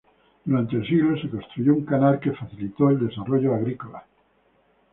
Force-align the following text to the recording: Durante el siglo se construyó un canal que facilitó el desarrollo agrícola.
Durante 0.47 0.77
el 0.77 0.87
siglo 0.87 1.15
se 1.21 1.29
construyó 1.29 1.75
un 1.75 1.85
canal 1.85 2.19
que 2.19 2.31
facilitó 2.31 2.89
el 2.89 3.05
desarrollo 3.07 3.53
agrícola. 3.53 4.03